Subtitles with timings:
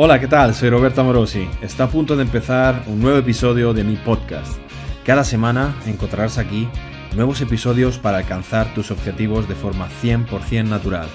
[0.00, 0.54] Hola, ¿qué tal?
[0.54, 1.50] Soy Roberto Morosi.
[1.60, 4.56] Está a punto de empezar un nuevo episodio de mi podcast.
[5.04, 6.68] Cada semana encontrarás aquí
[7.16, 11.08] nuevos episodios para alcanzar tus objetivos de forma 100% natural.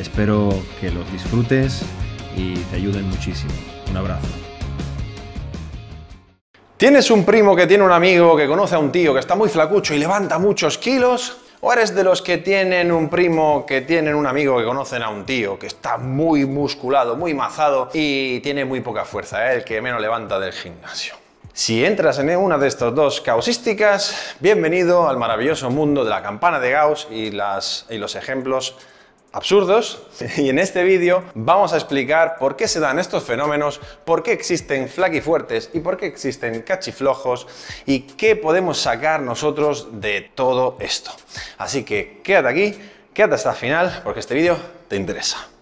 [0.00, 0.48] Espero
[0.80, 1.82] que los disfrutes
[2.34, 3.52] y te ayuden muchísimo.
[3.90, 4.28] Un abrazo.
[6.78, 9.50] ¿Tienes un primo que tiene un amigo que conoce a un tío que está muy
[9.50, 11.36] flacucho y levanta muchos kilos?
[11.68, 15.08] ¿O eres de los que tienen un primo que tienen un amigo que conocen a
[15.08, 19.56] un tío que está muy musculado, muy mazado y tiene muy poca fuerza, ¿eh?
[19.56, 21.16] el que menos levanta del gimnasio?
[21.52, 26.60] Si entras en una de estas dos causísticas, bienvenido al maravilloso mundo de la campana
[26.60, 28.76] de Gauss y, los ejemplos
[29.32, 30.02] absurdos
[30.36, 34.32] y en este vídeo vamos a explicar por qué se dan estos fenómenos, por qué
[34.32, 37.46] existen flaquifuertes y por qué existen cachiflojos
[37.84, 41.12] y qué podemos sacar nosotros de todo esto.
[41.58, 42.78] Así que quédate aquí,
[43.12, 44.56] quédate hasta el final porque este vídeo
[44.88, 45.55] te interesa.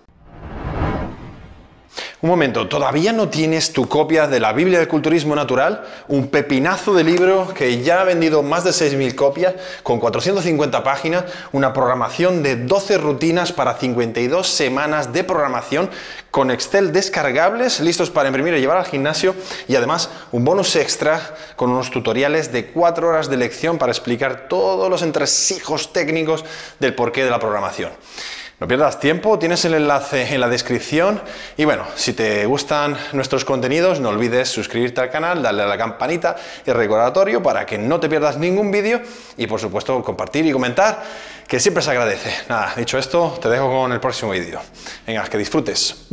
[2.24, 5.84] Un momento, ¿todavía no tienes tu copia de la Biblia del Culturismo Natural?
[6.09, 11.25] Un pepinazo de libro que ya ha vendido más de 6.000 copias, con 450 páginas,
[11.53, 15.91] una programación de 12 rutinas para 52 semanas de programación,
[16.31, 19.34] con Excel descargables, listos para imprimir y llevar al gimnasio,
[19.69, 21.20] y además un bonus extra
[21.56, 26.42] con unos tutoriales de 4 horas de lección para explicar todos los entresijos técnicos
[26.81, 27.91] del porqué de la programación.
[28.60, 31.20] No pierdas tiempo, tienes el enlace en la descripción
[31.56, 35.77] y bueno, si te gustan nuestros contenidos no olvides suscribirte al canal, darle a la
[35.77, 39.00] campanita y recordatorio para que no te pierdas ningún vídeo
[39.36, 41.02] y por supuesto compartir y comentar
[41.48, 42.30] que siempre se agradece.
[42.48, 44.60] Nada, dicho esto, te dejo con el próximo vídeo.
[45.05, 46.06] Venga, que disfrutes.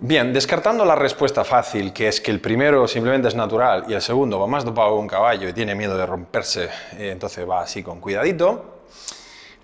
[0.00, 4.02] Bien, descartando la respuesta fácil, que es que el primero simplemente es natural y el
[4.02, 7.62] segundo va más dopado que un caballo y tiene miedo de romperse, eh, entonces va
[7.62, 8.82] así con cuidadito,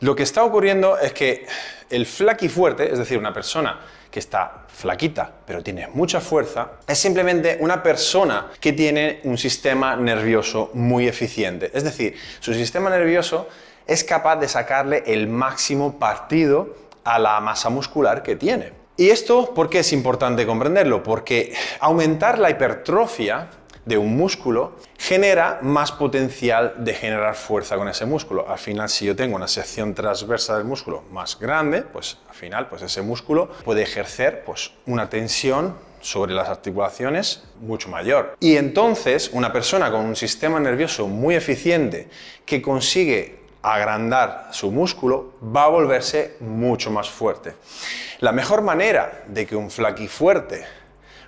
[0.00, 1.46] lo que está ocurriendo es que
[1.90, 7.58] el fuerte, es decir, una persona que está flaquita pero tiene mucha fuerza, es simplemente
[7.60, 11.70] una persona que tiene un sistema nervioso muy eficiente.
[11.74, 13.48] Es decir, su sistema nervioso
[13.86, 16.74] es capaz de sacarle el máximo partido
[17.04, 18.72] a la masa muscular que tiene.
[18.96, 21.02] ¿Y esto por qué es importante comprenderlo?
[21.02, 23.48] Porque aumentar la hipertrofia
[23.84, 28.48] de un músculo genera más potencial de generar fuerza con ese músculo.
[28.48, 32.68] Al final, si yo tengo una sección transversa del músculo más grande, pues al final
[32.68, 38.36] pues ese músculo puede ejercer pues, una tensión sobre las articulaciones mucho mayor.
[38.38, 42.08] Y entonces, una persona con un sistema nervioso muy eficiente
[42.44, 47.54] que consigue agrandar su músculo va a volverse mucho más fuerte.
[48.20, 50.64] La mejor manera de que un flaquifuerte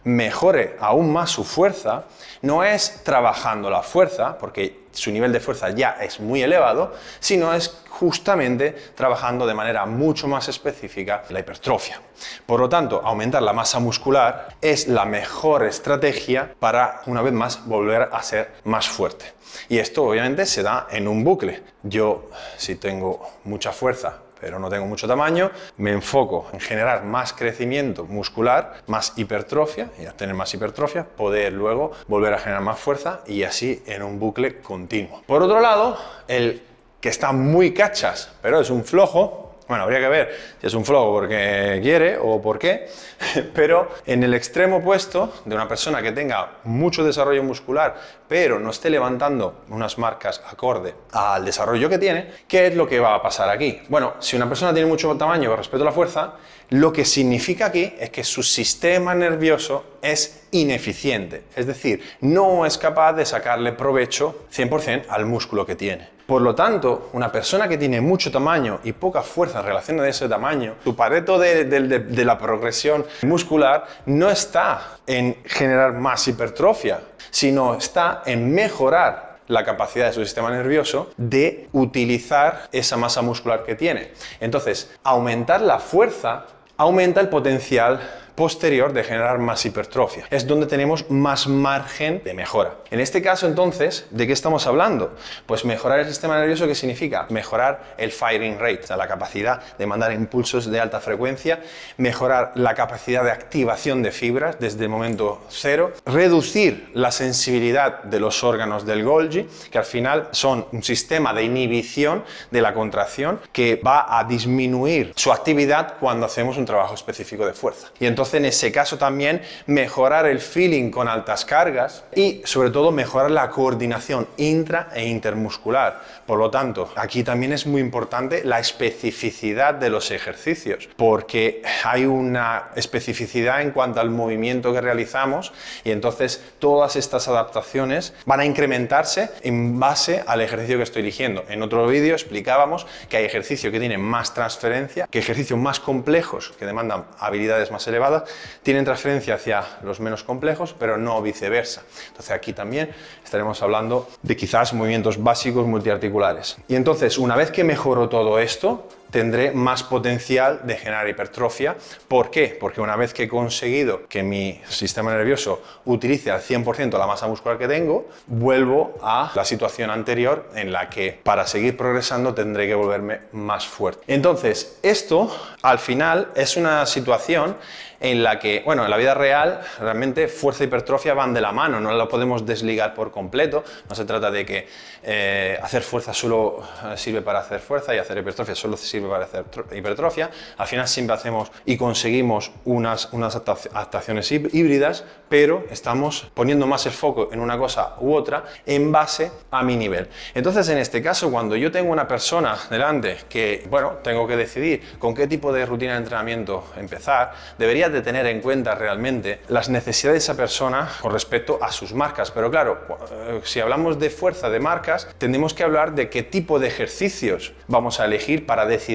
[0.07, 2.05] mejore aún más su fuerza
[2.43, 7.53] no es trabajando la fuerza, porque su nivel de fuerza ya es muy elevado, sino
[7.53, 12.01] es justamente trabajando de manera mucho más específica la hipertrofia.
[12.47, 17.67] Por lo tanto, aumentar la masa muscular es la mejor estrategia para, una vez más,
[17.67, 19.33] volver a ser más fuerte.
[19.69, 21.63] Y esto obviamente se da en un bucle.
[21.83, 27.33] Yo, si tengo mucha fuerza, pero no tengo mucho tamaño, me enfoco en generar más
[27.33, 32.79] crecimiento muscular, más hipertrofia, y al tener más hipertrofia, poder luego volver a generar más
[32.79, 35.21] fuerza y así en un bucle continuo.
[35.27, 35.99] Por otro lado,
[36.29, 36.63] el
[37.01, 40.85] que está muy cachas, pero es un flojo, bueno, habría que ver si es un
[40.85, 42.89] flojo porque quiere o por qué,
[43.55, 47.97] pero en el extremo opuesto de una persona que tenga mucho desarrollo muscular,
[48.29, 53.01] pero no esté levantando unas marcas acorde al desarrollo que tiene, ¿qué es lo que
[53.01, 53.83] va a pasar aquí?
[53.89, 56.35] Bueno, si una persona tiene mucho tamaño con respecto a la fuerza,
[56.71, 62.79] lo que significa aquí es que su sistema nervioso es ineficiente, es decir, no es
[62.79, 66.16] capaz de sacarle provecho 100% al músculo que tiene.
[66.27, 70.09] Por lo tanto, una persona que tiene mucho tamaño y poca fuerza en relación a
[70.09, 77.01] ese tamaño, su pareto de, la progresión muscular no está en generar más hipertrofia,
[77.31, 83.65] sino está en mejorar la capacidad de su sistema nervioso de utilizar esa masa muscular
[83.65, 84.11] que tiene.
[84.41, 88.01] Entonces, aumentar la fuerza aumenta el potencial
[88.37, 90.27] posterior de generar más hipertrofia.
[90.31, 92.77] Es donde tenemos más margen de mejora.
[92.91, 95.17] En este caso, entonces, ¿de qué estamos hablando?
[95.47, 97.27] Pues mejorar el sistema nervioso, ¿qué significa?
[97.31, 101.61] Mejorar el firing rate, o sea, la capacidad de mandar impulsos de alta frecuencia,
[101.97, 108.21] mejorar la capacidad de activación de fibras desde el momento cero, reducir la sensibilidad de
[108.21, 113.41] los órganos del Golgi, que al final son un sistema de inhibición de la contracción
[113.53, 117.89] que va a disminuir su actividad cuando hacemos un trabajo específico de fuerza.
[117.99, 122.93] Y entonces En ese caso también mejorar el feeling con altas cargas y sobre todo
[122.93, 126.03] mejorar la coordinación intra e intermuscular.
[126.27, 132.05] Por lo tanto, aquí también es muy importante la especificidad de los ejercicios, porque hay
[132.05, 135.53] una especificidad en cuanto al movimiento que realizamos
[135.85, 141.45] y entonces todas estas adaptaciones van a incrementarse en base al ejercicio que estoy eligiendo.
[141.49, 146.53] En otro vídeo explicábamos que hay ejercicios que tienen más transferencia, que ejercicios más complejos,
[146.59, 148.16] que demandan habilidades más elevadas,
[148.63, 151.83] tienen transferencia hacia los menos complejos, pero no viceversa.
[152.09, 152.91] Entonces aquí también
[153.25, 156.57] estaremos hablando de quizás movimientos básicos multiarticulares.
[156.69, 161.77] Y entonces, una vez que mejoro todo esto, tendré más potencial de generar hipertrofia.
[162.09, 162.57] ¿Por qué?
[162.59, 167.27] Porque una vez que he conseguido que mi sistema nervioso utilice al 100% la masa
[167.27, 172.67] muscular que tengo, vuelvo a la situación anterior en la que para seguir progresando tendré
[172.67, 174.03] que volverme más fuerte.
[174.07, 177.57] Entonces, esto al final es una situación
[178.01, 181.53] en la que, bueno, en la vida real realmente fuerza y hipertrofia van de la
[181.53, 184.69] mano, no lo podemos desligar por completo, no se trata de que
[185.03, 189.45] eh, hacer fuerza solo eh, sirve para hacer fuerza y hacer hipertrofia solo para hacer
[189.75, 196.87] hipertrofia, al final siempre hacemos y conseguimos unas, unas adaptaciones híbridas, pero estamos poniendo más
[196.87, 200.09] el foco en una cosa u otra en base a mi nivel.
[200.35, 204.99] Entonces, en este caso, cuando yo tengo una persona delante que, bueno, tengo que decidir
[204.99, 209.69] con qué tipo de rutina de entrenamiento empezar, debería de tener en cuenta realmente las
[209.69, 212.31] necesidades de esa persona con respecto a sus marcas.
[212.31, 212.79] Pero claro,
[213.11, 217.53] eh, si hablamos de fuerza de marcas, tendremos que hablar de qué tipo de ejercicios
[217.69, 218.86] vamos a elegir para decidir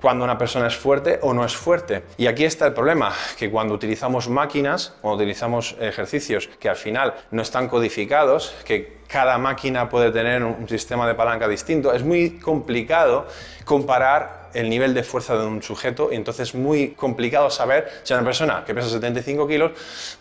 [0.00, 2.02] cuando una persona es fuerte o no es fuerte.
[2.16, 7.14] Y aquí está el problema, que cuando utilizamos máquinas, o utilizamos ejercicios que al final
[7.30, 12.38] no están codificados, que cada máquina puede tener un sistema de palanca distinto, es muy
[12.38, 13.26] complicado
[13.64, 18.12] comparar el nivel de fuerza de un sujeto y entonces es muy complicado saber si
[18.14, 19.72] una persona que pesa 75 kilos,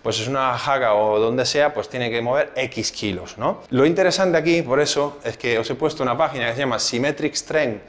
[0.01, 3.61] pues es una jaga o donde sea, pues tiene que mover X kilos, ¿no?
[3.69, 6.79] Lo interesante aquí, por eso, es que os he puesto una página que se llama
[6.79, 7.81] Symmetric Strength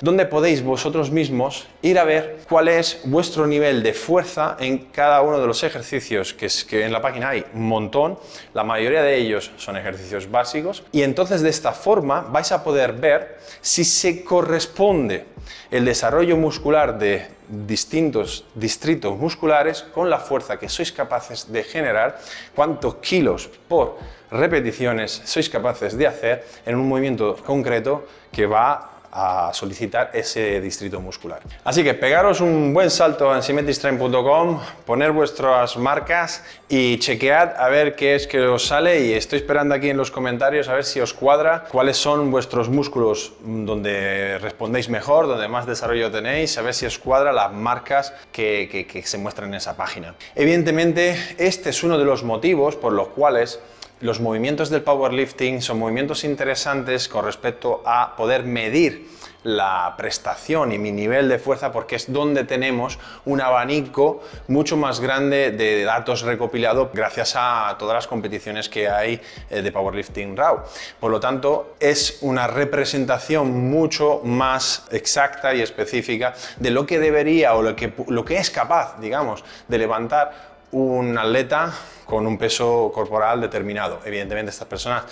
[0.00, 5.22] donde podéis vosotros mismos ir a ver cuál es vuestro nivel de fuerza en cada
[5.22, 8.18] uno de los ejercicios, que, es, que en la página hay un montón,
[8.54, 12.92] la mayoría de ellos son ejercicios básicos, y entonces de esta forma vais a poder
[12.92, 15.24] ver si se corresponde
[15.70, 22.18] el desarrollo muscular de distintos distritos musculares con la fuerza que sois capaces de generar,
[22.54, 23.98] cuántos kilos por
[24.30, 31.00] repeticiones sois capaces de hacer en un movimiento concreto que va a solicitar ese distrito
[31.00, 31.40] muscular.
[31.64, 37.94] Así que pegaros un buen salto en symmetristrength.com, poner vuestras marcas y chequead a ver
[37.94, 41.00] qué es que os sale y estoy esperando aquí en los comentarios a ver si
[41.00, 46.72] os cuadra cuáles son vuestros músculos donde respondéis mejor, donde más desarrollo tenéis, a ver
[46.72, 50.14] si os cuadra las marcas que, que se muestran en esa página.
[50.34, 53.60] Evidentemente, este es uno de los motivos por los cuales
[54.02, 59.08] los movimientos del powerlifting son movimientos interesantes con respecto a poder medir
[59.44, 65.00] la prestación y mi nivel de fuerza porque es donde tenemos un abanico mucho más
[65.00, 69.20] grande de datos recopilados gracias a todas las competiciones que hay
[69.50, 70.62] eh, de powerlifting raw.
[70.98, 77.54] Por lo tanto, es una representación mucho más exacta y específica de lo que debería
[77.54, 81.72] o lo que, lo que es capaz, digamos, de levantar un atleta
[82.04, 84.00] con un peso corporal determinado.
[84.04, 85.04] Evidentemente estas personas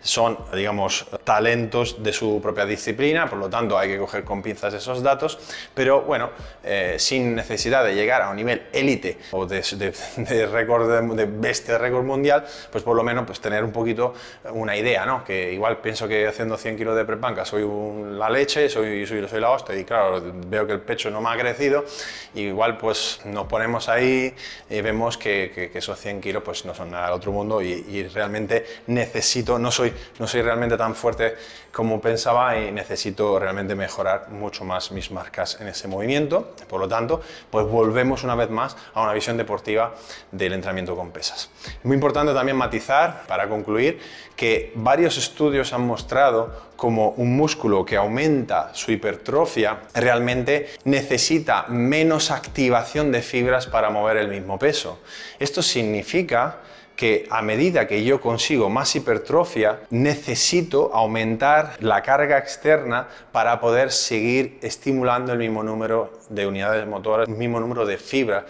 [0.00, 4.72] son, digamos, talentos de su propia disciplina, por lo tanto hay que coger con pinzas
[4.74, 5.38] esos datos,
[5.74, 6.30] pero bueno,
[6.64, 9.62] eh, sin necesidad de llegar a un nivel élite o de,
[10.16, 14.14] de, récord, de, bestia de récord mundial, pues por lo menos pues tener un poquito
[14.52, 15.24] una idea, ¿no?
[15.24, 17.66] Que igual pienso que haciendo 100 kilos de prepanca soy
[18.16, 21.30] la leche, soy, soy, soy la hostia y claro, veo que el pecho no me
[21.30, 21.84] ha crecido,
[22.34, 24.34] y igual pues nos ponemos ahí
[24.70, 27.62] y vemos que, que, que esos 100 kilos pues no son nada del otro mundo
[27.62, 31.36] y, realmente necesito, no soy, no soy realmente tan fuerte
[31.72, 36.54] como pensaba y necesito realmente mejorar mucho más mis marcas en ese movimiento.
[36.68, 39.94] Por lo tanto, pues volvemos una vez más a una visión deportiva
[40.32, 41.50] del entrenamiento con pesas.
[41.64, 44.00] Es muy importante también matizar, para concluir,
[44.36, 52.30] que varios estudios han mostrado como un músculo que aumenta su hipertrofia realmente necesita menos
[52.30, 55.00] activación de fibras para mover el mismo peso.
[55.40, 56.27] Esto significa
[56.96, 63.92] que a medida que yo consigo más hipertrofia, necesito aumentar la carga externa para poder
[63.92, 68.44] seguir estimulando el mismo número de unidades motoras, el mismo número de fibras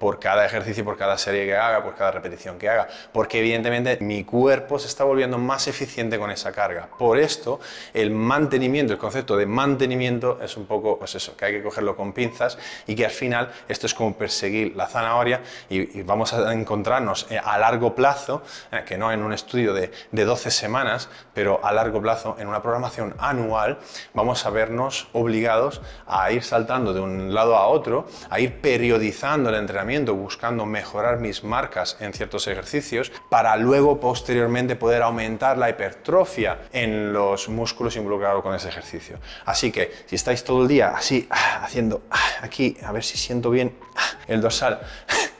[0.00, 3.98] por cada ejercicio, por cada serie que haga, por cada repetición que haga, porque evidentemente
[4.00, 6.88] mi cuerpo se está volviendo más eficiente con esa carga.
[6.98, 7.60] Por esto,
[7.92, 11.96] el mantenimiento, el concepto de mantenimiento es un poco, pues eso, que hay que cogerlo
[11.96, 16.50] con pinzas y que al final esto es como perseguir la zanahoria y, vamos a
[16.54, 18.42] encontrarnos eh, a largo plazo,
[18.72, 22.48] eh, que no en un estudio de, de 12 semanas, pero a largo plazo, en
[22.48, 23.78] una programación anual,
[24.14, 29.50] vamos a vernos obligados a ir saltando de un lado a otro, a ir periodizando
[29.50, 35.68] el entrenamiento, buscando mejorar mis marcas en ciertos ejercicios, para luego posteriormente poder aumentar la
[35.68, 39.18] hipertrofia en los músculos involucrados con ese ejercicio.
[39.44, 43.18] Así que si estáis todo el día así, ah, haciendo ah, aquí, a ver si
[43.18, 44.80] siento bien ah, el dorsal,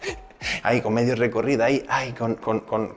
[0.65, 2.35] ahí con medio recorrido, ahí, ahí con,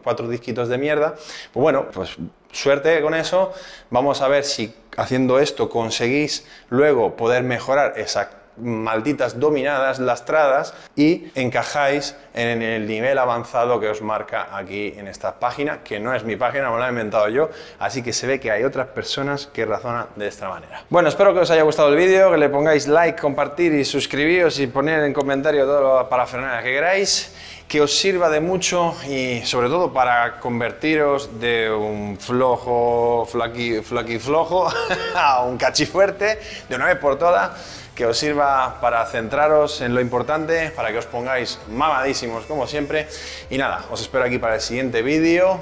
[0.04, 2.18] cuatro disquitos de mierda, pues bueno, pues
[2.52, 3.54] suerte con eso.
[3.92, 11.32] Vamos a ver si haciendo esto conseguís luego poder mejorar esas malditas dominadas, lastradas y
[11.36, 16.24] encajáis en el nivel avanzado que os marca aquí en esta página, que no es
[16.24, 19.48] mi página, me la he inventado yo, así que se ve que hay otras personas
[19.48, 20.84] que razonan de esta manera.
[20.90, 24.60] Bueno, espero que os haya gustado el vídeo, que le pongáis like, compartir y suscribiros
[24.60, 27.34] y poner en comentario todo lo parafernalia que queráis
[27.68, 34.20] que os sirva de mucho y sobre todo para convertiros de un flojo, flaqui, flaqui
[34.20, 34.68] flojo
[35.16, 40.02] a un cachifuerte de una vez por todas, que os sirva para centraros en lo
[40.02, 43.08] importante, para que os pongáis mamadísimos como siempre.
[43.50, 45.60] Y nada, os espero aquí para el siguiente vídeo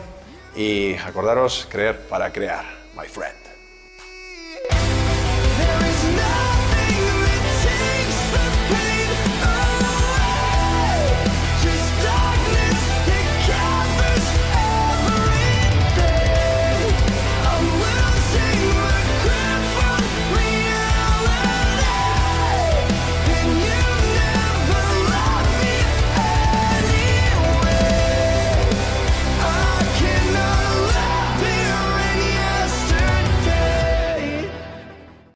[0.55, 3.40] y acordaros creer para crear, my friend.